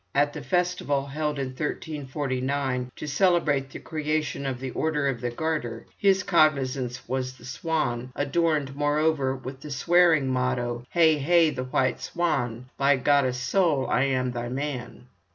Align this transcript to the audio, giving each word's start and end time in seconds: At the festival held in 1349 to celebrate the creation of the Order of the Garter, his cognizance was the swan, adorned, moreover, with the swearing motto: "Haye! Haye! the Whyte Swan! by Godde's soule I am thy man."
At 0.15 0.33
the 0.33 0.41
festival 0.41 1.05
held 1.05 1.37
in 1.37 1.49
1349 1.49 2.91
to 2.95 3.07
celebrate 3.07 3.69
the 3.69 3.77
creation 3.77 4.47
of 4.47 4.59
the 4.59 4.71
Order 4.71 5.07
of 5.07 5.21
the 5.21 5.29
Garter, 5.29 5.85
his 5.95 6.23
cognizance 6.23 7.07
was 7.07 7.33
the 7.37 7.45
swan, 7.45 8.11
adorned, 8.15 8.75
moreover, 8.75 9.35
with 9.35 9.59
the 9.61 9.69
swearing 9.69 10.27
motto: 10.27 10.87
"Haye! 10.89 11.19
Haye! 11.19 11.51
the 11.51 11.65
Whyte 11.65 12.01
Swan! 12.01 12.67
by 12.79 12.97
Godde's 12.97 13.37
soule 13.37 13.85
I 13.91 14.05
am 14.05 14.31
thy 14.31 14.49
man." 14.49 15.05